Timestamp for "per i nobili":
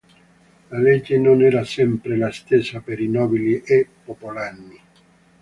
2.81-3.61